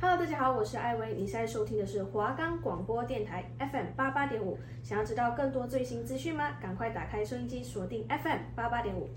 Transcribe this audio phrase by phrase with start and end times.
[0.00, 1.14] Hello，大家好，我是艾薇。
[1.14, 4.56] 你现在收听的是华冈广播电台 FM 八八点五。
[4.80, 6.52] 想要知道更多最新资讯吗？
[6.62, 9.08] 赶快打开收音机，锁定 FM 八八点五。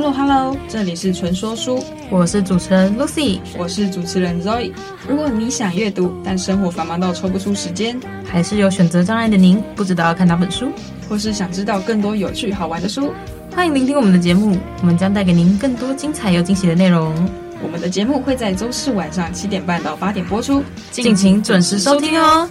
[0.00, 4.72] Hello，Hello，hello, 这里是纯说书，我是主持人 Lucy，我是主持人 Zoe。
[5.06, 10.70] 如果你想阅读，但生活繁忙到抽不出时间，还是有选择障碍的您，不知道要看哪本书，
[11.06, 13.12] 或是想知道更多有趣好玩的书，
[13.54, 17.12] 欢迎聆听我们的节目，我们将带给您更多精彩又惊喜的内容。
[17.62, 22.48] 我们的节目会在周四晚上七点半到八点播出，敬请准时收听哦。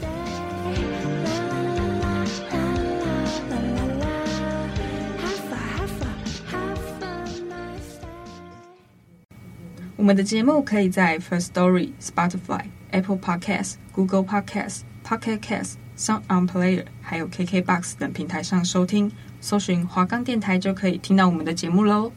[10.00, 22.10] 我们的节目可以在 First Story、Spotify、Apple Podcasts、Google Podcasts、Pocket Casts、Sound On Player，还有 KKBox 等平台上收听，搜寻华冈电台就可以听到我们的节目喽！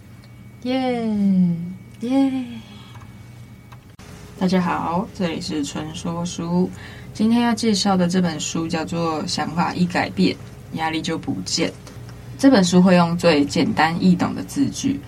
[0.62, 1.04] 耶
[2.02, 2.44] 耶！
[4.38, 6.70] 大家好，这里是纯说书，
[7.12, 10.36] 今天要介绍的这本书叫做《想法一改变，
[10.74, 11.68] 压力就不见》。
[12.38, 15.00] 这本书会用最简单易懂的字句。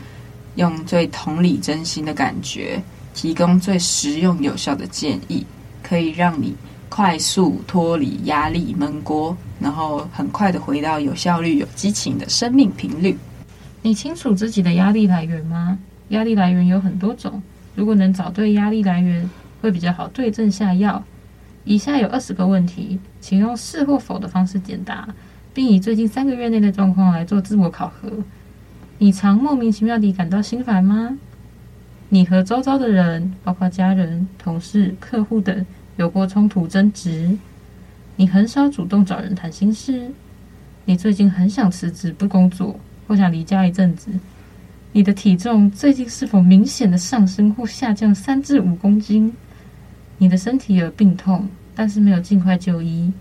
[0.57, 5.45] 用最同理真心的感觉，提供最实用有效的建议，
[5.83, 6.55] 可以让你
[6.89, 13.17] 快速脱离压力闷锅，然后很快的回到有效率、有激情的生命频率。
[13.83, 15.79] 你清楚自己的压力来源吗？
[16.09, 17.43] 压力来源有很多种，
[17.75, 19.29] 如果能找对压力来源，
[19.61, 21.03] 会比较好对症下药。
[21.65, 25.09] 以下有二十个问题，请用是或否的方式简答，
[25.53, 28.11] 并以最近三个月内的状况来做自我考核。
[29.05, 31.19] 你常莫名其妙地感到心烦吗？
[32.09, 35.67] 你和周遭的人，包括家人、同事、客户等，
[35.99, 37.37] 有过冲突争执？
[38.17, 40.11] 你很少主动找人谈心事？
[40.87, 44.11] 你最近很想辞职不工作，或想离家一阵子？
[44.93, 49.31] 你的体重最近是否明显的上升或下降三至五公斤？
[50.17, 53.13] 你的身体有病痛，但是没有尽快就医？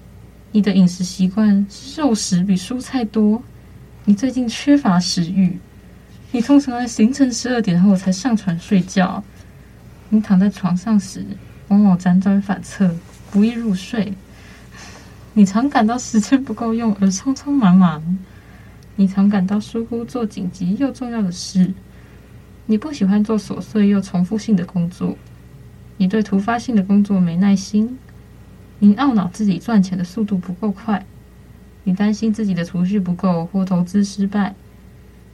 [0.53, 3.43] 你的饮食习惯是肉食比蔬菜多？
[4.05, 5.57] 你最近缺乏食欲，
[6.33, 9.23] 你通常在凌晨十二点后才上床睡觉。
[10.09, 11.23] 你躺在床上时，
[11.67, 12.89] 往往辗转反侧，
[13.29, 14.11] 不易入睡。
[15.33, 18.17] 你常感到时间不够用而匆匆忙忙。
[18.95, 21.71] 你常感到疏忽做紧急又重要的事。
[22.65, 25.15] 你不喜欢做琐碎又重复性的工作。
[25.97, 27.99] 你对突发性的工作没耐心。
[28.79, 31.05] 你懊恼自己赚钱的速度不够快。
[31.83, 34.55] 你担心自己的储蓄不够或投资失败，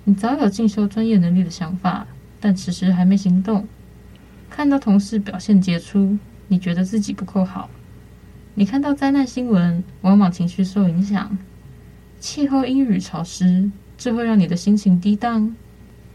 [0.10, 2.08] 你早有进修专业能力的想法，
[2.40, 3.68] 但迟迟还没行动。
[4.50, 7.70] 看到同事表现杰出，你觉得自己不够好。
[8.56, 11.38] 你看到灾难新闻，往往情绪受影响。
[12.20, 13.70] 气候阴雨潮湿，
[14.00, 15.56] 这会让你的心情低档。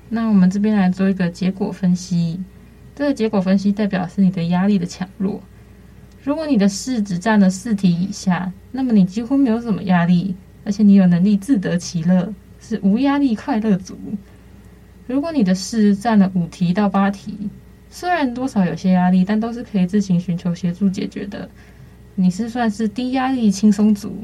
[0.08, 2.42] 那我们这边来做一个结果分析，
[2.96, 5.40] 这个结果分析代表是你的压力的强弱。
[6.20, 10.34] 如果你的事只占了四题以下，那么你几乎没有什么压力，
[10.64, 12.34] 而且你有能力自得其乐，
[12.66, 13.98] 是无压力快乐族。
[15.06, 17.36] 如果你的事占了五题到八题，
[17.90, 21.48] 虽然多少有些压力，但都是可以自行寻求协助解决的，
[22.14, 24.16] 你是算是低压力轻松族。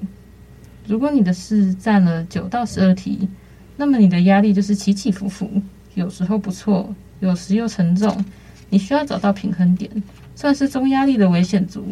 [0.86, 3.28] 如果你的事占了九到十二题，
[3.76, 5.50] 那么你的压力就是起起伏伏，
[5.94, 8.24] 有时候不错，有时又沉重，
[8.70, 9.90] 你需要找到平衡点。
[10.34, 11.84] 算是中压力的危险族。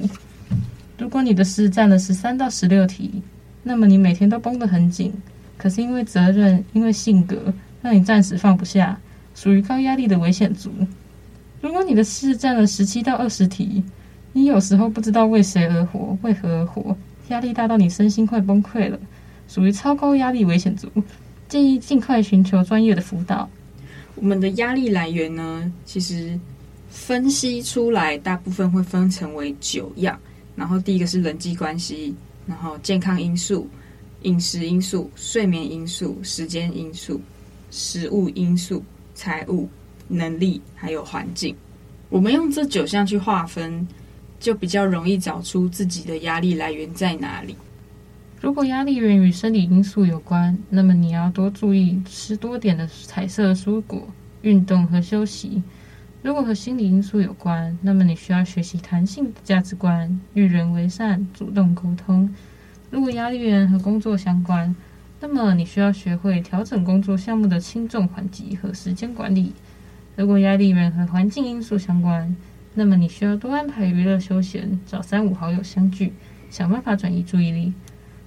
[0.97, 3.23] 如果你的事占了十三到十六题，
[3.63, 5.13] 那么你每天都绷得很紧，
[5.59, 7.53] 可是因为责任、因为性格，
[7.83, 8.99] 让你暂时放不下，
[9.35, 10.71] 属于高压力的危险族。
[11.61, 13.85] 如果你的事占了十七到二十题，
[14.33, 16.97] 你有时候不知道为谁而活，为何而活，
[17.29, 18.99] 压力大到你身心快崩溃了，
[19.49, 20.89] 属于超高压力危险族。
[21.49, 23.51] 建议尽快寻求专业的辅导。
[24.15, 26.39] 我们的压力来源呢，其实。
[26.91, 30.19] 分析出来，大部分会分成为九样。
[30.57, 32.15] 然后第一个是人际关系，
[32.47, 33.69] 然后健康因素、
[34.23, 37.21] 饮食因素、睡眠因素、时间因素、
[37.71, 38.83] 食物因素、
[39.15, 39.69] 财务、
[40.09, 41.55] 能力，还有环境。
[42.09, 43.87] 我们用这九项去划分，
[44.41, 47.57] 就比较容易找出自己的压力来源在哪里。
[48.41, 54.09] 如果压力源于生理因素有关，那么你要多注意吃多点的彩色蔬果、
[54.43, 55.63] 运动和休息。
[56.23, 62.33] 如果和心理因素有关，那么你需要学习弹性的价值观，与人为善，主动沟通。
[62.91, 64.75] 如果压力源和工作相关，
[65.21, 69.53] 那么你需要学会调整工作项目的轻重缓急和时间管理。
[70.17, 72.35] 如果压力源和环境因素相关，
[72.75, 76.13] 那么你需要多安排娱乐休闲，找三五好友相聚，
[76.51, 77.73] 想办法转移注意力。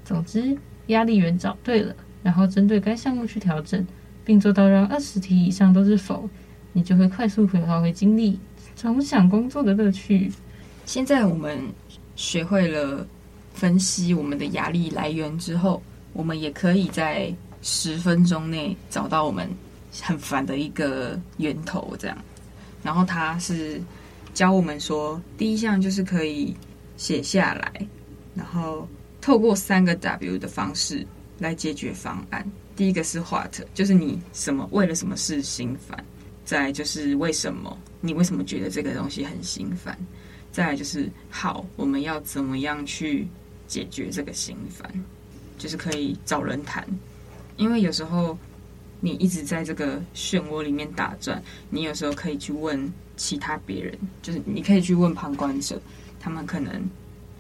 [0.06, 3.86] 总之，压力源找对了，然后针对该项目去调整，
[4.24, 6.30] 并做到让二十题以上都是否，
[6.74, 8.40] 你就会快速回发挥精力，
[8.76, 10.32] 重享工作的乐趣。
[10.86, 11.58] 现在我们
[12.16, 13.08] 学会了
[13.54, 15.82] 分析我们的压力来源之后，
[16.14, 19.50] 我们也可以在十分钟内找到我们
[20.02, 22.18] 很烦的一个源头，这样。
[22.84, 23.82] 然后他是
[24.34, 26.56] 教我们说，第一项就是可以
[26.98, 27.88] 写下来，
[28.34, 28.88] 然后
[29.20, 31.06] 透过三个 W 的方式
[31.38, 32.50] 来解决方案。
[32.76, 35.96] 第一个是 What，就是你什么为了什么事心烦；
[36.44, 39.94] 再就是为什么，你为什么觉得这个东西很心烦；
[40.52, 43.28] 再就是好，我们要怎么样去
[43.72, 44.92] 解决这个心烦，
[45.58, 46.86] 就是可以找人谈。
[47.56, 48.38] 因为有时候
[49.00, 55.82] 你一直在这个漩涡里面打转，你有时候可以去问其他别人，就是你可以去问旁观者，
[56.20, 56.84] 他们可能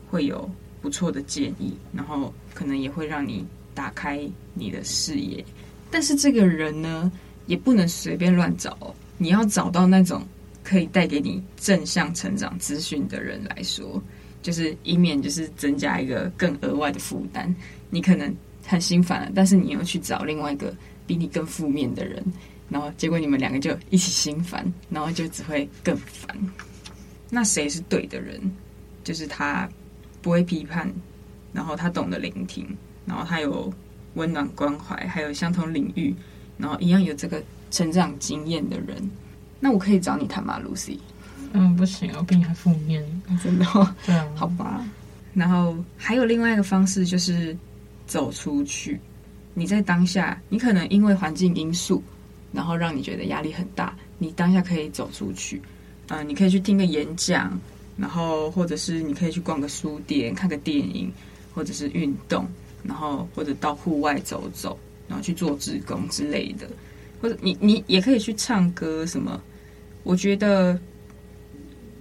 [0.09, 0.49] 会有
[0.81, 3.45] 不错的建议，然后可能也会让你
[3.75, 5.43] 打开你的视野。
[5.89, 7.11] 但是这个人呢，
[7.45, 10.23] 也不能随便乱找哦，你要找到那种
[10.63, 14.01] 可以带给你正向成长资讯的人来说，
[14.41, 17.53] 就是以免就是增加一个更额外的负担，
[17.89, 18.33] 你可能。
[18.63, 20.73] 很心烦了，但是你又去找另外一个
[21.07, 22.23] 比你更负面的人，
[22.69, 26.37] 然后结果你们两个就一起心烦，然后就只会更烦。
[27.31, 28.39] 那谁是对的人？
[29.03, 29.67] 就是他
[30.21, 30.89] 不会批判，
[31.51, 32.65] 然后他懂得聆听，
[33.03, 33.73] 然后他有
[34.13, 36.15] 温暖关怀，还有相同领域，
[36.57, 38.95] 然后一样有这个成长经验的人。
[39.59, 40.99] 那我可以找你谈吗，Lucy？
[41.53, 43.03] 嗯，不行，我比你还负面，
[43.43, 43.95] 真的哦？
[44.05, 44.83] 对啊，好吧。
[45.33, 47.57] 然后还有另外一个方式就是。
[48.07, 48.99] 走出去，
[49.53, 52.03] 你在当下，你可能因为环境因素，
[52.51, 53.95] 然后让你觉得压力很大。
[54.17, 55.61] 你当下可以走出去，
[56.09, 57.57] 嗯、呃，你可以去听个演讲，
[57.95, 61.09] 然后或者是你可以去逛个书店、看个电影，
[61.53, 62.45] 或者是运动，
[62.83, 64.77] 然后或者到户外走走，
[65.07, 66.67] 然后去做志工之类的，
[67.21, 69.41] 或者你你也可以去唱歌什么。
[70.03, 70.77] 我觉得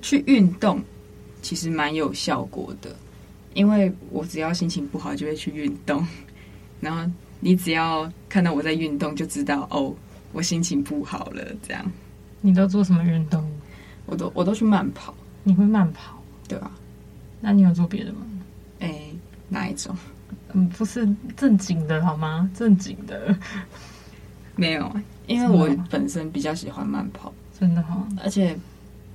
[0.02, 0.82] 去运动
[1.42, 2.94] 其实蛮有效果的。
[3.54, 6.06] 因为我只要心情不好就会去运动，
[6.80, 7.10] 然后
[7.40, 9.92] 你只要看到我在运动就知道哦，
[10.32, 11.44] 我心情不好了。
[11.66, 11.84] 这样，
[12.40, 13.44] 你都做什么运动？
[14.06, 15.12] 我都我都去慢跑。
[15.42, 16.22] 你会慢跑？
[16.46, 16.70] 对啊。
[17.40, 18.18] 那你有做别的吗？
[18.80, 19.12] 诶，
[19.48, 19.96] 哪一种？
[20.52, 22.48] 嗯，不是正经的好吗？
[22.54, 23.36] 正经的
[24.54, 24.94] 没有，
[25.26, 28.06] 因为我本身比较喜欢慢跑，真的哈。
[28.22, 28.56] 而且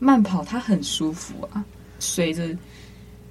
[0.05, 1.65] 慢跑它很舒服啊，
[1.99, 2.55] 随着。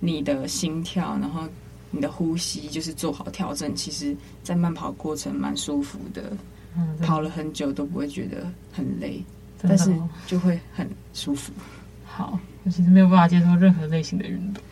[0.00, 1.48] 你的心跳，然后
[1.90, 3.74] 你的呼吸，就是做好调整。
[3.74, 6.36] 其实，在慢跑过程蛮舒服的，
[6.76, 9.24] 嗯，跑了很久都不会觉得很累，
[9.62, 9.90] 哦，但是
[10.26, 11.54] 就会很舒服。
[12.04, 14.62] 好，我其实没有办法接受任何类型的运动，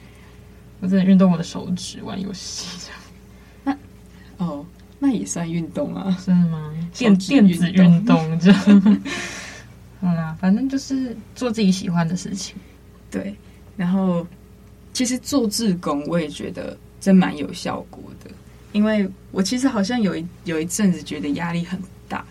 [0.80, 2.90] 我只能运动我的手指，玩游戏这
[3.70, 3.78] 样。
[4.36, 4.66] 那哦，
[4.98, 6.14] 那也算运动啊？
[6.26, 6.74] 真的吗？
[6.92, 8.98] 电电子运动这样。
[10.02, 12.54] 嗯啦，反正就是做自己喜欢的事情。
[13.10, 13.34] 对，
[13.76, 14.26] 然后。
[14.94, 18.30] 其实做志工，我也觉得真蛮有效果的。
[18.72, 22.22] 因为我其实好像有一有一阵子觉得压力很大，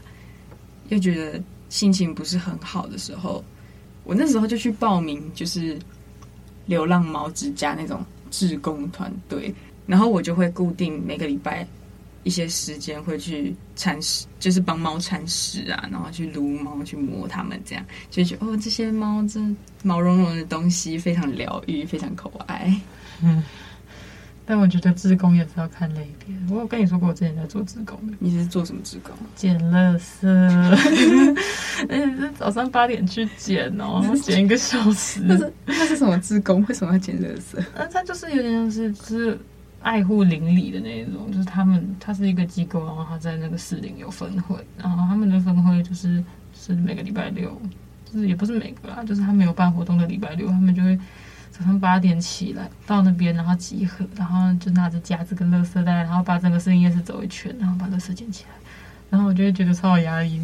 [0.89, 3.43] 又觉得心情不是很好的时候，
[4.03, 5.75] 我那时候就去报名，就是
[6.67, 9.51] 流浪猫之家那种志工团队，
[9.87, 11.67] 然后我就会固定每个礼拜
[12.23, 19.39] 一些时间会去铲屎，就是帮猫铲屎啊，然后去撸猫，去摸它们，这样就觉得哦，这些猫这
[19.83, 22.71] 毛茸茸的东西非常疗愈，非常可爱。
[23.23, 23.43] 嗯，
[24.45, 26.35] 但我觉得自工也是要看类别。
[26.51, 28.13] 我有跟你说过，我之前在做自工的。
[28.19, 29.15] 你是做什么自工？
[29.35, 30.27] 捡垃圾，
[31.89, 35.21] 而且是早上八点去捡哦， 捡一个小时。
[35.23, 36.63] 那是那是什么自工？
[36.69, 37.63] 为什么要捡垃圾？
[37.75, 39.39] 那它就是有点像是是。
[39.81, 46.23] 爱护邻里的那一种，就是他们，他是一个机构，然后他在那个市林有分会，然后他们的分会就是
[46.53, 47.59] 是每个礼拜六，
[48.05, 50.95] 就是也不是每个啦，就是他们有办活动的礼拜六，他们就会
[51.49, 58.49] 早上八点起来到那边，然后集合，然后就拿着夹子跟垃圾袋，然后把整个士林夜市走一圈，然后把垃圾捡起来，
[59.09, 60.39] 然后我就会觉得超有压力。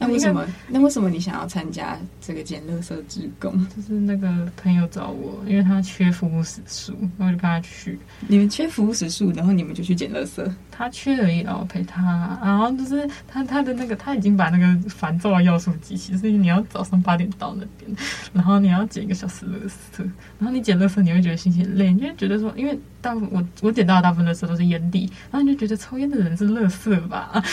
[0.00, 0.46] 那为什么？
[0.68, 3.52] 那为什么你想要参加这个捡垃圾志工？
[3.76, 7.98] 就是那个朋友找我，因为他缺服务时数，然后我就跟他去。
[8.26, 10.50] 你们缺服务时数，然后你们就去捡垃圾？
[10.80, 12.38] 他缺而已，然后陪他。
[12.42, 17.94] 然后就是他他的那个，他已经把那个烦躁的要素集齐，所以你要早上八点到那边，
[18.32, 20.02] 然后你要捡一个小时乐色，
[20.38, 27.30] 然后你捡乐色你会觉得心情累，你会觉得说，因为大部分我我捡到的大部分乐色都是烟蒂，然后你就觉得抽烟的人是乐色吧？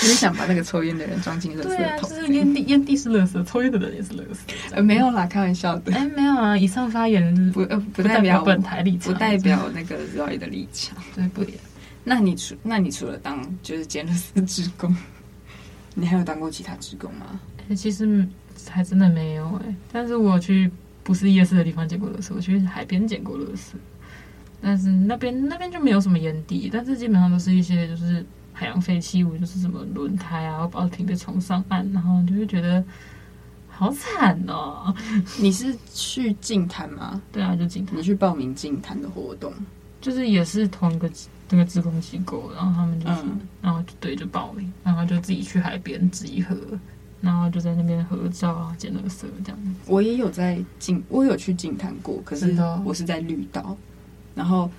[0.00, 0.78] 你想把那个抽。
[0.78, 1.76] 烟的人装进乐色桶。
[1.76, 4.40] 对啊，就是烟蒂，烟蒂是乐色，抽烟的人也是乐色。
[4.70, 5.92] 呃，没有啦，开玩笑的。
[5.92, 10.96] 哎，没有啊，以上发言不呃不代代表本台立场，不代表那个 Zoe 的立场。
[11.14, 11.44] 对，不。
[12.08, 14.96] 那你除那你除了当就是捡垃圾职工，
[15.94, 17.38] 你还有当过其他职工吗？
[17.68, 18.26] 欸、其实
[18.70, 20.70] 还真的没有哎、欸，但是我去
[21.04, 23.74] 不是夜市的地方捡过垃圾，我去海边捡过垃圾，
[24.60, 32.82] 但是那边那边就没有什么烟蒂，但是基本上都是一些就是海洋废弃物，就是什么轮胎啊，不停的冲上岸，然后就会觉得
[33.68, 34.94] 好惨哦。
[35.38, 37.20] 你是去净滩吗？
[37.30, 37.96] 对啊，就净滩。
[37.96, 39.52] 你去报名净滩的活动，
[40.00, 41.10] 就是也是同一个
[41.50, 46.56] 那个志工机构，然后他们就是，嗯、然后就对就报名，然后就自己去海边集合。
[47.20, 49.70] 然后就在那边合照啊，捡垃圾这样子。
[49.86, 53.76] 我也有在景，我有去景滩过，可是我是在绿岛。
[54.36, 54.70] 然后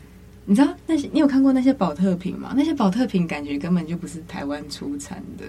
[0.45, 2.53] 你知道那些，你有看过那些宝特瓶吗？
[2.55, 5.43] 那些宝特瓶感觉根本就不是台湾出产的。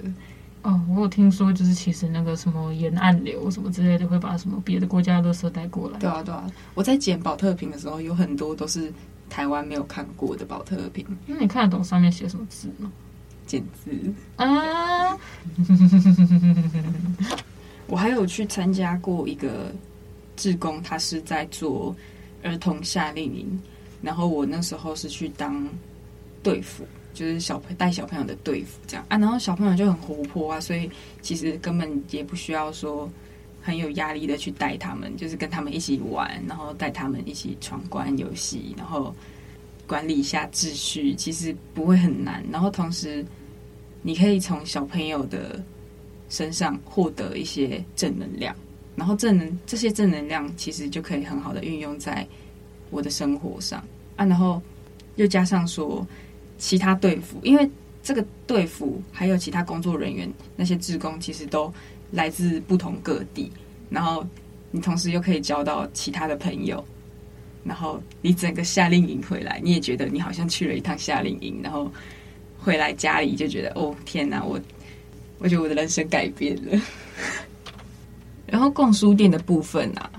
[0.63, 5.99] 哦，我有听说，就是其实那个什么沿岸流什么之类的，会把什么别的国家的垃圾带过来。
[6.01, 6.45] 对啊，对啊。
[6.75, 8.93] 我在捡宝特瓶的时候，有很多都是
[9.31, 11.07] 台湾没有看过的宝特瓶。
[11.25, 12.93] 那你看得懂上面写什么字吗？
[13.47, 13.91] 简字
[14.37, 15.17] 啊！
[17.89, 19.75] 我还有去参加过一个
[20.37, 21.97] 志工，他是在做
[22.45, 23.61] 儿童夏令营，
[24.03, 25.67] 然后我那时候是去当
[26.45, 30.89] 队服，就是小朋带小朋友的队服这样啊，然后小朋友就很活泼啊，所以
[31.21, 33.11] 其实根本也不需要说
[33.61, 39.15] 很有压力的去带他们，就是跟他们一起玩，然后带他们一起闯关游戏，然后
[39.87, 43.25] 管理一下秩序，其实不会很难，然后同时。
[44.03, 45.63] 你可以从小朋友的
[46.31, 48.57] 身上获得一些正能量，
[48.97, 52.27] 然后正能这些正能量其实就可以很好的运用在
[52.89, 53.79] 我的生活上
[54.17, 54.25] 啊。
[54.25, 54.59] 然后
[55.17, 56.07] 又加上说
[56.57, 57.71] 其他队服，因为
[58.03, 60.27] 这个队服还有其他工作人员
[60.57, 61.71] 那些职工，其实都
[62.11, 63.51] 来自不同各地，
[63.89, 64.27] 然后
[64.71, 66.85] 你同时又可以交到其他的朋友，
[67.65, 71.91] 然后你整个夏令营回来，你也觉得你好像去了一趟夏令营，然后。
[72.63, 74.61] 回来家里就觉得哦天哪，我
[75.39, 76.79] 我觉得我的人生改变了。
[78.47, 80.11] 然后逛书店的部分啊，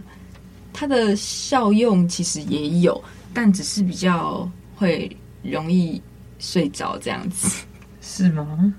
[0.74, 3.00] 它的效用其实也有，
[3.32, 6.02] 但只是比较会容易
[6.40, 7.64] 睡着这样子，
[8.02, 8.74] 是吗？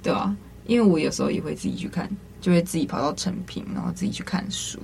[0.00, 0.36] 对啊，
[0.68, 2.08] 因为我有时候也会自己去看，
[2.40, 4.78] 就会自己跑到成品，然后自己去看书。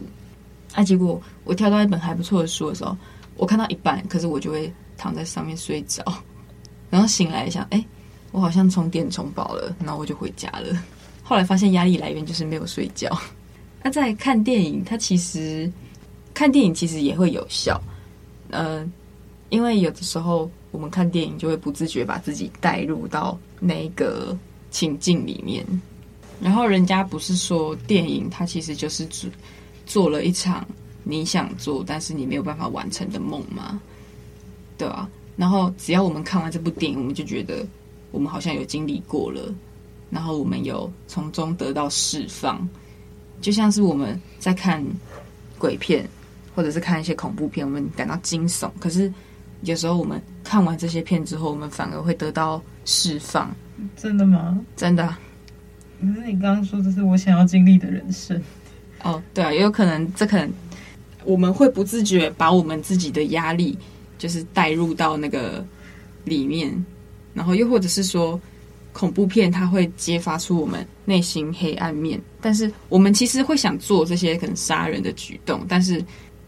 [0.74, 2.96] 啊，结果我挑到一本还不错的书的时候，
[3.36, 6.02] 我看到一半，可是我就会躺在上面睡着，
[6.90, 7.84] 然后醒来想，哎。
[8.32, 10.76] 我好像充电充饱了，然后我就回家了。
[11.22, 13.08] 后来发现压力来源就是没有睡觉。
[13.80, 15.72] 那在看电影，它其实
[16.34, 17.80] 看电影其实也会有效。
[18.50, 18.84] 呃，
[19.50, 24.36] 因为有的时候我们看电影就会不自觉把自己带入到那个
[24.72, 25.64] 情境里面。
[26.44, 29.30] 然后人家不是说电影它其实就是做
[29.86, 30.64] 做了一场
[31.02, 33.80] 你想做但是你没有办法完成的梦吗？
[34.76, 35.08] 对啊。
[35.34, 37.66] 然后只要我们看完这部电影，我们就觉得。
[38.12, 39.52] 我们好像有经历过了，
[40.08, 42.68] 然后我们有从中得到释放，
[43.40, 44.80] 就像是我们在看
[45.58, 46.08] 鬼片，
[46.54, 48.70] 或者是看一些恐怖片，我们感到惊悚。
[48.78, 49.12] 可是
[49.62, 53.52] 有时候我们看完这些片之后，我们反而会得到释放。
[53.96, 54.64] 真的吗？
[54.76, 55.16] 真的。
[56.00, 58.40] 可是你刚刚说这是我想要经历的人生。
[59.02, 60.50] 哦，对啊，也有可能，这可能
[61.24, 63.76] 我们会不自觉把我们自己的压力，
[64.18, 65.64] 就是带入到那个
[66.24, 66.72] 里面。
[67.34, 68.40] 然后又或者是说，
[68.92, 76.02] 恐怖片它会揭发出我们内心黑暗面，但是我们其实会想做这些可能杀人的举动，但是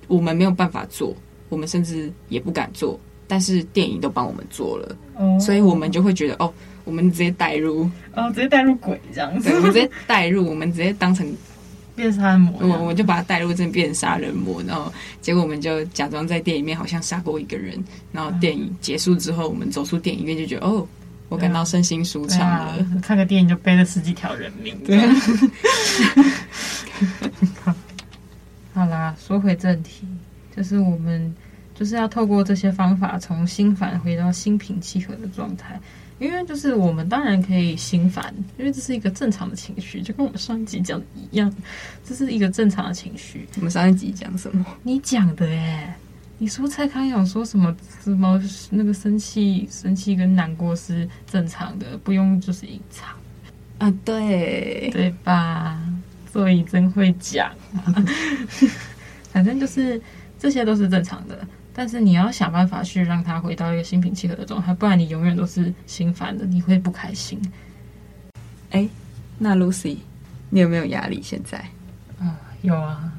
[0.07, 1.13] 我们没有办法做，
[1.49, 6.55] 我们甚至也不敢做，但是电影都帮我们做了，哦，所以我们就会觉得哦，
[6.87, 11.31] 我们直接带入，哦，直接带入鬼这样子，对，我们直接带入，我们直接当成。
[11.97, 20.87] 变杀人魔，我我就把他带入这变杀人魔，然后结果我们就假装在电影院好像杀过一个人，然后电影结束之后，我们走出电影院就觉得哦，
[21.31, 22.87] 我感到身心舒畅了。
[23.01, 24.79] 看个电影就背了十几条人命。
[24.85, 24.99] 对，
[28.75, 30.07] 好啦，说回正题，
[30.55, 31.35] 就是我们
[31.75, 35.81] 就是要透过这些方法，从心返回到心平气和的状态。
[36.19, 41.53] 因为就是我们当然可以心烦，因为这是一个正常的情绪，就跟我们上一集讲的一样，
[42.05, 43.47] 这是一个正常的情绪。
[43.57, 44.65] 我们上一集讲什么？
[44.83, 45.95] 你讲的哎，
[46.39, 53.09] 你说蔡康永说什么什么那个生气、生气跟难过是正常的，不用就是隐藏
[53.79, 53.93] 啊？
[54.05, 55.79] 对对吧？
[56.33, 57.51] 所以真会讲，
[59.33, 60.01] 反正就是
[60.39, 61.47] 这些都是正常的。
[61.79, 67.39] 但是你要想办法去让他回到一个心平气和的状态，不然你永远都是心烦的，你会不开心。
[68.71, 68.89] 哎，
[69.39, 69.99] 那 Lucy，
[70.49, 71.21] 你有没有压力？
[71.23, 71.59] 现在？
[72.19, 73.13] 啊，有啊。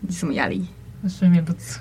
[0.00, 0.66] 你什么压力？
[1.08, 1.78] 睡眠不足。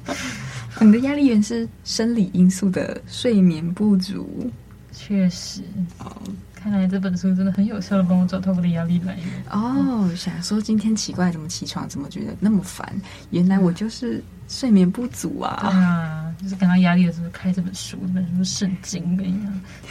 [0.80, 4.50] 你的压力源是生理因素的睡眠不足。
[4.92, 5.60] 确实。
[5.98, 6.10] 哦。
[6.54, 9.26] 看来这本书真的很有效的帮我找到我的压力来源。
[9.50, 12.90] 哦，想说今天奇怪，怎么起床怎么觉得那么烦？
[13.28, 15.58] 原来我就是睡眠不足啊！
[15.62, 19.40] 对啊，就是感到压力的时候开这本书，这本书圣经跟你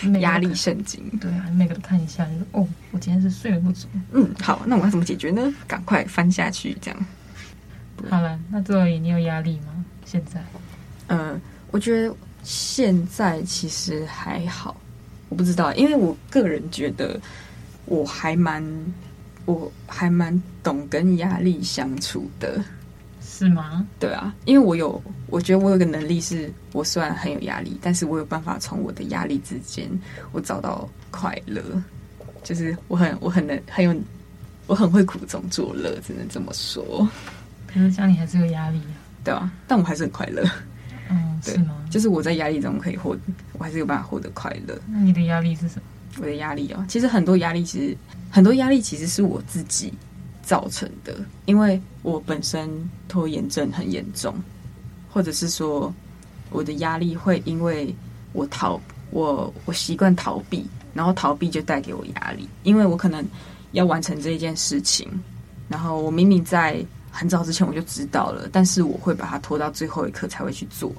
[0.02, 1.04] 讲，压力圣经。
[1.20, 3.88] 对啊，每个都看一下，就说哦，我今天是睡眠不足。
[4.12, 5.54] 嗯，好，那我要怎么解决呢？
[5.68, 7.06] 赶快翻下去，这样。
[8.10, 9.86] 好了，那作为你有压力吗？
[10.06, 10.44] 现在？
[11.08, 11.40] 嗯，
[11.72, 14.76] 我觉得现在其实还好。
[15.30, 17.20] 我不知道，因为我个人觉得
[17.86, 18.64] 我还蛮，
[19.46, 22.64] 我还蛮懂跟压力相处的，
[23.36, 23.84] 是吗？
[24.00, 29.90] 对啊，因为我有，我觉得我有个能力，是我虽然很有压力，但是我有办法从我的压力之间，
[30.32, 31.64] 我找到快乐，
[32.44, 33.96] 就是我很，我很能，很有，
[34.68, 37.08] 我很会苦中作乐，只能这么说。
[37.66, 40.48] 可是家里还是有压力啊，对啊，但我还是很快乐。
[41.10, 41.76] 嗯，是吗？
[41.90, 43.18] 就是我在压力中可以获，
[43.54, 44.80] 我还是有办法获得快乐。
[44.88, 45.82] 那你的压力是什么？
[46.22, 47.98] 我的压力哦，其实很多压力，其实
[48.30, 49.92] 很多压力其实是我自己
[50.44, 52.70] 造成的，因为我本身
[53.08, 54.36] 拖延症很严重，
[55.12, 55.92] 或者是说
[56.52, 57.96] 我的压力会因为
[58.34, 63.26] 我逃，我我习惯逃避，然后逃避就带给我压力，因为我可能
[63.72, 65.10] 要完成这一件事情，
[65.68, 66.86] 然后我明明在。
[67.16, 70.92] 很早之前我就知道了，但是我会把它拖到最后一刻才会去做，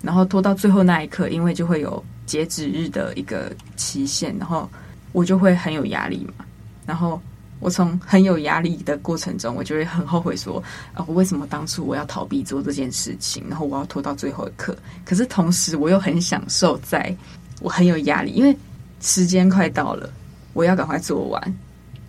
[0.00, 4.66] 然后拖到最后那一刻，因为就会有截止日的一个期限，然后
[5.12, 6.46] 我就会很有压力嘛。
[6.86, 7.20] 然后
[7.60, 10.62] 我从很有压力的过程中，我就会很后悔说，
[10.94, 14.76] 啊，我为什么当初我要逃避做这件事情，然后我要拖到最后一刻？
[15.04, 17.14] 可是同时我又很享受，在
[17.60, 18.56] 我很有压力，因为
[19.00, 20.08] 时间快到了，
[20.52, 21.54] 我要赶快做完。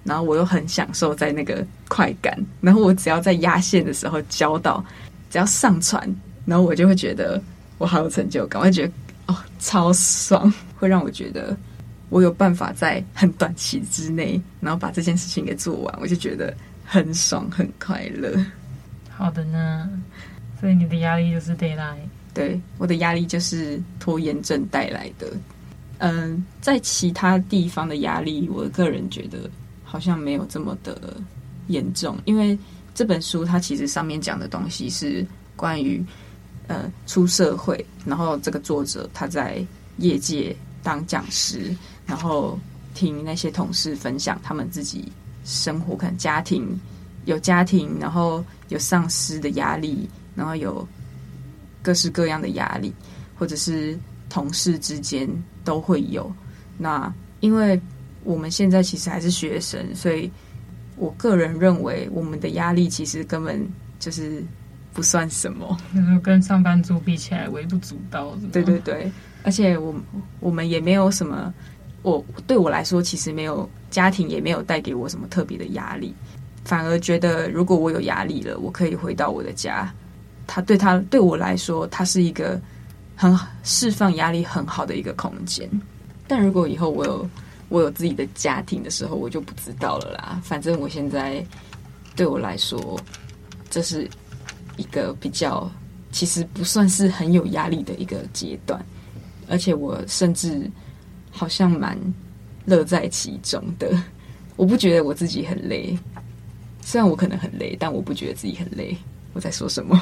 [0.06, 4.84] 然后我又很享受在那个快感，然后我只要在压线的时候交到，
[5.30, 6.16] 只要上传，
[6.46, 7.40] 然后我就会觉得
[7.78, 8.94] 我好有成就感，我会觉得
[9.28, 11.56] 哦超爽，会让我觉得
[12.10, 18.34] 我有办法在很短期之内，然后把这件事情给做完，我就觉得很爽很快乐。
[19.10, 19.90] 好的呢，
[20.60, 21.98] 所以你的压力就是 deadline，
[22.34, 25.32] 对，我的压力就是拖延症带来的。
[26.00, 29.50] 嗯，在其他地方的压力，我个人觉得。
[29.92, 31.18] 好像没有这么的
[31.66, 32.56] 严重，因为
[32.94, 36.00] 这本书它其实上面讲的东西是关于
[36.68, 39.66] 呃出社会，然后这个作者他在
[39.98, 42.60] 业界当讲师，然后
[42.94, 45.12] 听那些同事分享他们自己
[45.44, 46.80] 生活，可能家庭
[47.26, 50.88] 有家庭，然后有上司的压力，然后有
[51.82, 52.94] 各式各样的压力，
[53.38, 53.98] 或者是
[54.30, 55.30] 同事之间
[55.64, 56.32] 都会有。
[56.78, 57.80] 那因为。
[58.26, 60.30] 我们现在其实还是学生，所以
[60.98, 63.66] 我个人认为，我们的压力其实根本
[63.98, 64.44] 就是
[64.94, 65.76] 不算什么，
[66.22, 68.38] 跟上班族比起来微不足道。
[68.52, 69.10] 对对对，
[69.44, 69.94] 而且我
[70.40, 71.54] 我们也没有什么，
[72.02, 76.14] 我对我来说，其实没有家庭也没有带给我什么特别的压力，
[76.66, 79.92] 反而觉得如果我有压力了，我可以回到我的家，
[80.46, 82.60] 他对他对我来说，他是一个
[83.16, 85.70] 很释放压力很好的一个空间。
[86.28, 87.30] 但如果以后我有
[87.70, 90.40] 我有自己的家庭的时候，我就不知道了啦。
[90.44, 91.44] 反正我现在
[92.16, 93.00] 对我来说，
[93.70, 94.10] 这是
[94.78, 95.70] 一个比较
[96.12, 98.84] 其实不算是很有压力的一个阶段，
[99.50, 100.70] 而且我甚至
[101.32, 101.98] 好像蛮
[102.66, 103.92] 乐在其中的。
[104.56, 105.98] 我不觉得我自己很累，
[106.82, 108.96] 虽然我可能很累，但我不觉得自己很累。
[109.34, 110.00] 我在说什么？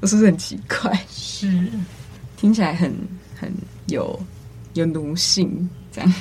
[0.00, 0.92] 我是不是很奇怪？
[1.10, 1.68] 是，
[2.36, 2.94] 听起来很
[3.36, 3.52] 很
[3.86, 4.18] 有
[4.74, 6.14] 有奴性这样。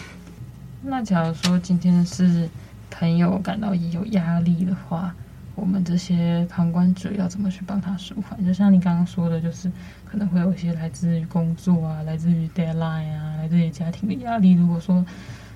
[0.81, 2.49] 那假如说今天是
[2.89, 5.13] 朋友感到有压力的话，
[5.57, 8.45] 我们这些旁观者要怎么去帮他舒缓？
[8.45, 9.71] 就像你刚刚说的，就是
[10.05, 14.51] 可能会有一些来自于工作啊，来自于 deadline 啊，来自于家庭的压力。
[14.53, 15.03] 如果说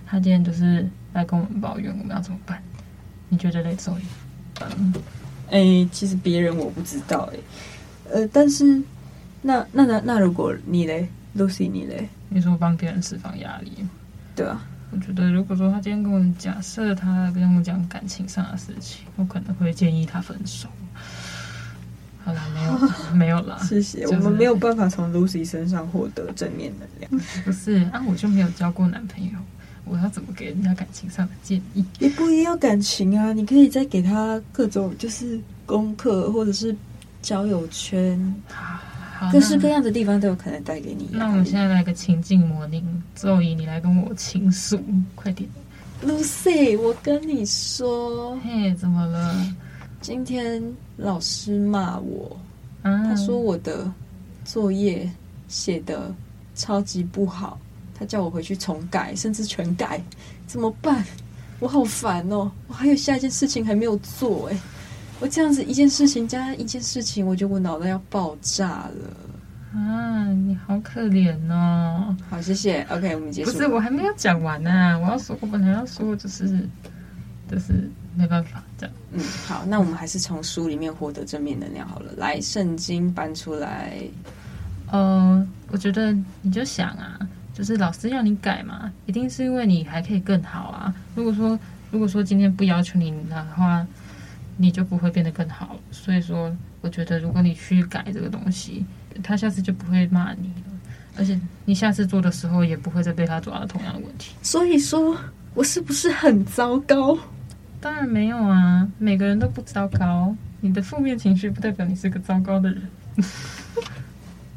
[0.07, 2.59] 他今天就是来跟我们抱怨，我们要怎么办？
[3.29, 4.01] 你觉得嘞，周怡？
[4.79, 4.91] 嗯，
[5.51, 7.35] 哎、欸，其实别人我不知道哎、
[8.09, 8.81] 欸，呃，但是
[9.43, 13.71] 那那那那如果你嘞，Lucy 你嘞，你说帮别人释放压力？
[14.35, 14.67] 对啊。
[14.91, 20.67] 我觉得，如果说他今天跟我假设他跟我讲感情上的事情，我可能会建议他分手。
[22.23, 23.57] 好啦，没有， 没有啦。
[23.63, 24.01] 谢谢。
[24.01, 27.23] 就是、我们没有办法从 Lucy 身上获得正面能量。
[27.43, 29.31] 不是啊，我就没有交过男朋友，
[29.85, 31.83] 我要怎么给人家感情上的建议？
[31.99, 36.75] 也不一定要感情啊，你可以再给他各种就是功课，或者是
[37.21, 38.35] 交友圈。
[39.29, 41.09] 各式各样的地方都有可能带给你。
[41.11, 42.81] 那我们现在来个情境模拟，
[43.13, 44.79] 周怡，你来跟我倾诉，
[45.15, 45.49] 快点。
[46.03, 49.35] Lucy，我跟你说，嘿，怎么了？
[49.99, 50.63] 今天
[50.97, 52.37] 老师骂我，
[52.81, 53.91] 啊，他说我的
[54.43, 55.07] 作业
[55.47, 56.11] 写的
[56.55, 57.59] 超级不好，
[57.93, 60.01] 他叫我回去重改，甚至全改，
[60.47, 61.05] 怎么办？
[61.59, 62.51] 我好烦哦！
[62.67, 64.57] 我还有下一件事情还没有做，哎，
[65.21, 69.79] 我这样子一件事情加一件事情，我觉得我脑袋要爆炸了。
[69.79, 72.13] 啊，你好可怜哦！
[72.27, 72.81] 好，谢谢。
[72.89, 73.51] OK，我们结束。
[73.51, 74.97] 不是，我还没有讲完呢、啊。
[74.97, 76.67] 我要说，我本来要说，就是，
[77.49, 78.95] 就是没办法这样。
[79.13, 82.11] 嗯，好，那我们还是从书里面获得正面能量好了。
[82.17, 84.01] 来，圣经搬出来。
[84.87, 87.17] 呃，我觉得你就想啊，
[87.53, 90.93] 就是老师要你改嘛，一定是因为你还可以更好啊。
[91.15, 91.57] 如果说，
[91.91, 93.87] 如果说今天不要求你的话，
[94.61, 95.77] 你就不会变得更好。
[95.91, 98.85] 所以说，我觉得如果你去改这个东西。
[99.21, 100.71] 他下次就不会骂你了，
[101.17, 104.33] 而且你下次做的时候也不会再被他抓到同样的问题。
[104.41, 105.17] 所以说，
[105.53, 107.19] 我是不是很糟糕？
[107.81, 110.33] 当然没有啊，每个人都不糟糕。
[110.61, 112.81] 你的负面情绪不代表你是个糟糕的人。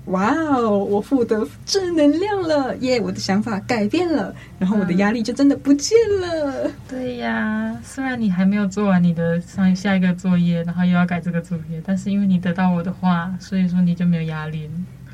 [0.06, 0.78] 哇哦！
[0.78, 6.64] 我获得正能量了耶！Yeah, 我的想法改变了，然后我的压力就真的不见了。
[6.64, 14.68] 嗯、对呀，虽然你还没有做完你的上下一个作业，然后又要改这个作业，但是因为你得到我的话，所以说你就没有压力。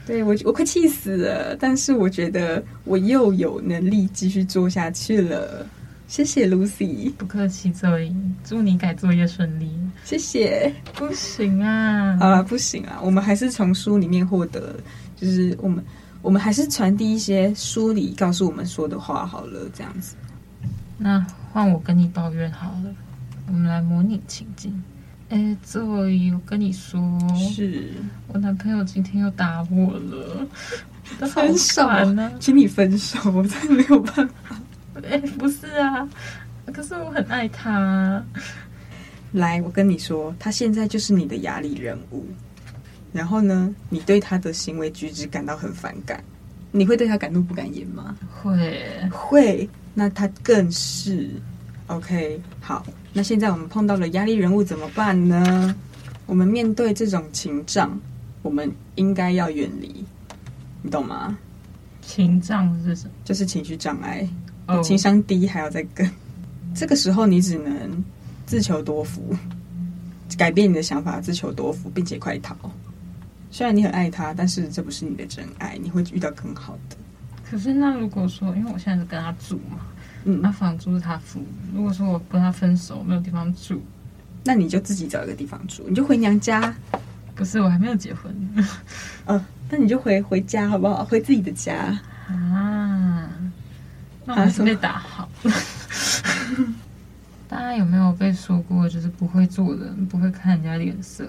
[0.07, 5.64] 对，我我快气死了，但是我觉得我又有能力继续做下去了。
[6.11, 9.70] 谢谢 Lucy，不客气，Zoe，祝你改作业顺利。
[10.03, 10.75] 谢谢。
[10.96, 14.75] 不行啊，啊，不行啊，我们还是从书里面获得，
[15.14, 15.85] 就是我们
[16.20, 20.16] 我们还是传递一些书里告诉我们说的话好了，这样子。
[20.99, 22.92] 那换我跟你抱怨好了，
[23.46, 24.83] 我们来模拟情境。
[25.29, 27.01] 哎，Zoe，我跟你说，
[27.55, 27.92] 是
[28.27, 30.44] 我男朋友今天又打我了，
[31.29, 34.61] 分手呢，请你分手，我真的没有办法。
[35.09, 36.09] 哎，不是啊，
[36.72, 38.22] 可是我很爱他。
[39.33, 42.26] 来，我跟你说，他现在就是你的压力人物。
[43.12, 46.22] 然后呢，你对他的行为举止感到很反感，
[46.70, 48.16] 你会对他敢怒不敢言吗？
[48.42, 49.68] 会，会。
[49.94, 51.31] 那他更是。
[51.88, 52.85] OK，好。
[53.12, 55.74] 那现在我们碰到了压力人物怎么办呢？
[56.26, 57.98] 我们面对这种情障，
[58.42, 60.05] 我们应该要远离，
[60.83, 61.37] 你懂吗？
[62.00, 63.11] 情障是什么？
[63.24, 64.29] 就是情绪障碍。
[64.83, 66.09] 情商低还要再更，
[66.74, 68.04] 这个时候你只能
[68.46, 69.35] 自求多福，
[70.37, 72.56] 改变你的想法，自求多福，并且快逃。
[73.50, 76.96] 虽然你很爱他，但是这不是你的真爱，你会遇到更好的。
[77.44, 79.80] 可是那如果说，因为我现在是跟他住嘛，
[80.24, 81.42] 嗯，那房租是他付。
[81.74, 83.83] 如果说我跟他分手，没有地方住，
[84.44, 86.72] 那你就自己找一个地方住，你就回娘家。
[87.35, 88.33] 不是，我还没有结婚。
[88.54, 88.64] 嗯、
[89.24, 91.04] 呃，那你就回回家好不好？
[91.04, 92.60] 回自己的家啊。
[94.35, 95.29] 还是被打好。
[97.49, 101.29] 大家有没有被说过，就是不会做人，不会看人家脸色？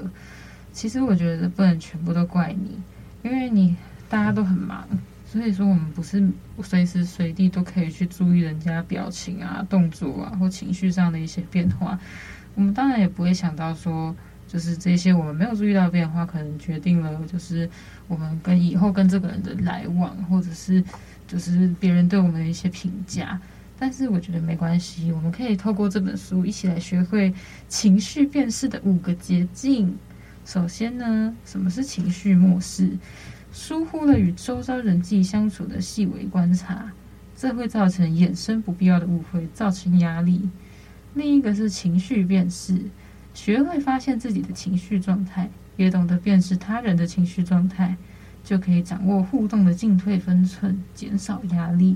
[0.71, 2.79] 其实我觉得不能全部都怪你，
[3.23, 3.75] 因为你
[4.07, 4.87] 大家都很忙，
[5.25, 6.23] 所以说我们不是
[6.61, 11.99] 随时随地都可以去注意人家表情啊、动作啊或情绪上的一些变化。
[12.53, 14.15] 我们当然也不会想到说，
[14.47, 17.67] 就是这些我们没有注意到的变化，可能决定了就是
[18.07, 20.83] 我们跟以后跟这个人的来往，或者是。
[21.31, 23.39] 就是别人对我们的一些评价，
[23.79, 27.33] 但是我觉得没关系，我们可以透过这本书一起来学会
[27.69, 29.97] 情绪辨识的五个捷径。
[30.43, 32.89] 首先呢，什么是情绪漠视？
[33.53, 36.91] 疏忽了与周遭人际相处的细微观察，
[37.33, 40.49] 这会造成衍生不必要的误会，造成压力。
[41.13, 42.77] 另一个是情绪辨识，
[43.33, 47.95] 学会发现自己的情绪状态，也懂得辨识他人的情绪状态。
[48.43, 51.95] 就可以掌握互动的进退分寸，减少压力。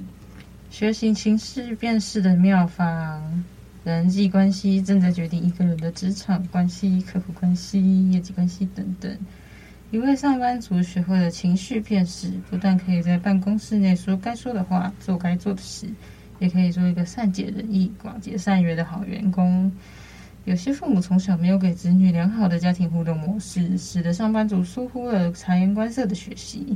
[0.70, 3.44] 学习情绪辨识的妙方，
[3.84, 9.18] 人际关系正在决定一个人的职场关系、客户关系、业绩关系等等。
[9.92, 15.88] 一位上班族学会了情绪辨识，不但可以在办公室内说该说的话、做该做的事，
[16.40, 19.72] 也可以做一个善解人意、广结善缘的好员工。
[20.46, 26.76] 有些父母从小没有给子女良好的家庭互动模式，使得上班族疏忽了察言观色的学习，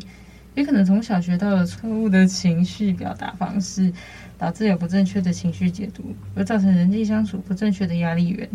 [0.56, 3.94] 也可能从小学到了错误的情绪表达方式，
[4.40, 8.50] 导致有不正确的情绪解读，而造成人际相处不正确的压力源。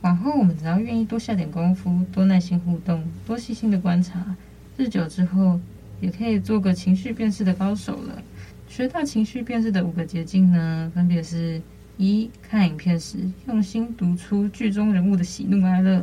[0.00, 4.34] 往后我们只要愿意多下点功夫，多耐心互动，多细心的观察，
[4.78, 5.60] 日久之后，
[6.00, 8.22] 也可以做个情绪辨识的高手了。
[8.68, 11.60] 学到情绪辨识的五个捷径呢，分别是。
[11.96, 16.02] 一、看影片时用心读出剧中人物的喜怒哀乐；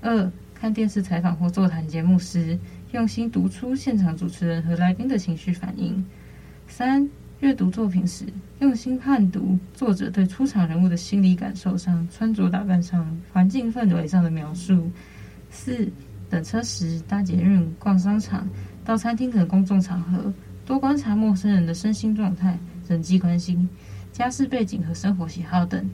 [0.00, 2.58] 二、看电视采访或座谈节目时
[2.92, 6.02] 用心读出现场主持人和来宾的情绪反应；
[6.66, 7.08] 三、
[7.40, 8.24] 阅读作品时，
[8.60, 14.90] 用心判读作者对出场人物的心理感受上、穿着打扮上、环境氛围上的描述。
[15.50, 15.88] 四、
[16.28, 18.48] 等车时、搭捷运、逛商场、
[18.84, 20.32] 到餐厅等公众场合，
[20.66, 23.56] 多观察陌生人的身心状态、人际关系、
[24.18, 25.88] 家世背景和生活喜好等。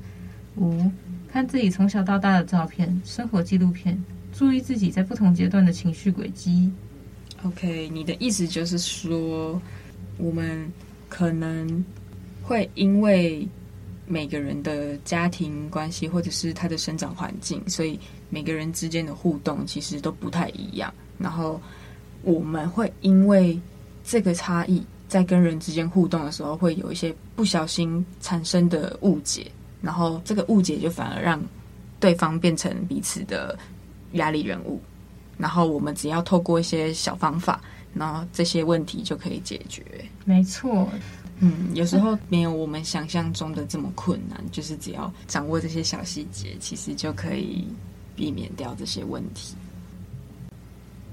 [0.56, 0.90] 五、
[1.30, 6.72] 看自己从小到大的照片、生活纪录片，注意自己在不同阶段的情绪轨迹。
[7.44, 9.60] OK，你的意思就是说，
[10.16, 10.66] 我们。
[11.06, 11.84] 可能
[12.42, 13.46] 会因为
[14.04, 20.92] 每个人的家庭关系，或者是他的生长环境，所以每个人之间的互动其实都不太一样。
[21.16, 21.60] 然后
[22.22, 23.56] 我们会因为
[24.02, 29.46] 这个差异，在跟人之间互动的时候，会有一些不小心产生的误解，
[29.80, 31.40] 然后这个误解就反而让
[32.00, 33.56] 对方变成彼此的
[34.14, 34.82] 压力人物。
[35.38, 37.60] 然后我们只要透过一些小方法。
[37.96, 39.80] 然后这些问题就可以解决。
[40.24, 40.88] 没错，
[41.38, 47.64] 嗯，有时候没有我们想象中的这么困难，就是只要掌握这些小细节，其实就可以
[48.16, 49.54] 避免掉这些问题。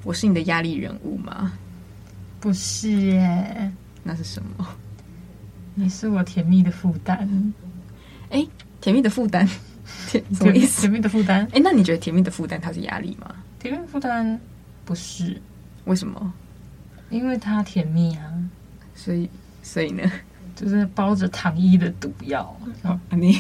[0.04, 1.54] 我是你的压力人物吗？
[2.40, 3.72] 不是耶，
[4.04, 4.68] 那是什么？
[5.76, 7.54] 你是我甜蜜的负担。
[8.30, 8.46] 哎，
[8.80, 9.48] 甜蜜的负担，
[10.08, 10.82] 甜什么意思？
[10.82, 11.48] 甜蜜的负担？
[11.54, 13.34] 哎，那你觉得甜蜜的负担它是压力吗？
[13.60, 14.40] 甜蜜负担
[14.86, 15.40] 不是，
[15.86, 16.34] 为什么？
[17.10, 18.24] 因为它甜蜜啊，
[18.96, 19.30] 所以
[19.62, 20.10] 所以呢，
[20.56, 22.56] 就是包着糖衣的毒药。
[22.84, 23.38] 哦，你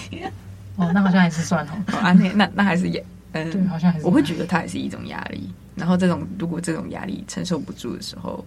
[0.75, 1.71] 哦，那好像还是算哦。
[1.93, 4.05] 哦，啊，那那那还是也，嗯，对，好像还是。
[4.05, 5.49] 我会觉得它也是一种压力。
[5.75, 8.43] 然后这种如果这种压力承受不住的时候，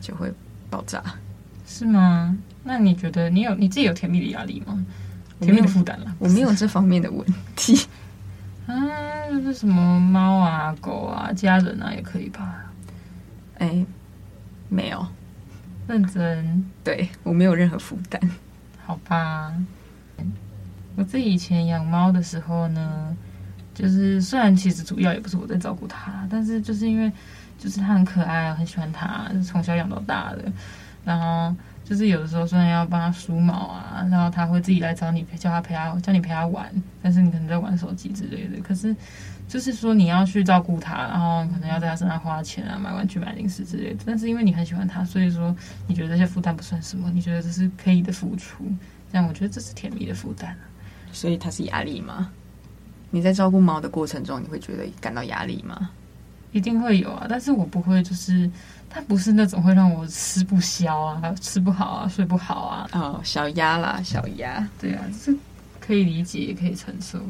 [0.00, 0.32] 就会
[0.68, 1.02] 爆炸，
[1.68, 2.36] 是吗？
[2.64, 4.84] 那你觉得你有你自己有甜蜜的压力吗？
[5.40, 7.86] 甜蜜的负担了，我没有这方面的问题。
[8.66, 8.74] 啊，
[9.30, 12.72] 就是什么猫啊、狗啊、家人啊，也可以吧？
[13.58, 13.84] 哎。
[14.70, 15.06] 没有，
[15.86, 16.62] 认真。
[16.84, 18.20] 对，我没有任何负担。
[18.84, 19.50] 好吧，
[20.94, 23.16] 我自己以前养猫的时候呢，
[23.74, 27.10] 就是虽然其实主要也不是我在照顾它，但是就是因为
[27.58, 30.52] 就是它很可爱，很喜欢它，就是从小养到大的。
[31.08, 36.70] 然后就是有的时候虽然要帮他梳毛啊，然后他会自己来找你陪，叫他陪他，叫你陪他玩，
[37.02, 38.60] 但是你可能在玩手机之类的。
[38.62, 38.94] 可是。
[39.48, 44.00] 就是说你要去照顾他，然后可能要在他身上花钱啊，买玩具、买零食之类的。
[44.04, 48.70] 但是因为你很喜欢他，所以说你觉得这些负担不算什么，你觉得这是可以的付出。
[49.10, 50.50] 这样我觉得这是甜蜜的负担。
[50.50, 50.68] 啊
[51.12, 52.30] 所以它是压力吗？
[53.08, 55.88] 你在照顾猫的过程中，你会觉得感到压力吗？
[56.52, 58.50] 一定会有啊，但是我不会，就是
[58.90, 62.88] 它不是那种会让我吃不消啊、吃不好啊、睡不好啊。
[62.92, 64.68] 哦，小鸭啦，小鸭。
[64.80, 65.38] 对啊，这是
[65.80, 67.20] 可以理解，也可以承受。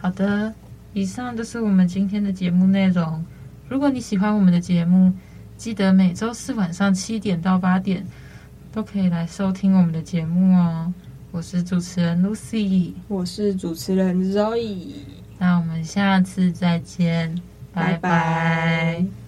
[0.00, 0.52] 好的。
[0.94, 3.24] 以上就是我们今天的节目内容。
[3.68, 5.12] 如果你喜欢我们的节目，
[5.56, 8.04] 记得每周四晚上七点到八点
[8.72, 10.92] 都可以来收听我们的节目哦。
[11.30, 14.94] 我是主持人 Lucy，我是主持人 Zoe。
[15.38, 17.38] 那我们下次再见，
[17.72, 17.98] 拜拜。
[17.98, 19.27] 拜拜。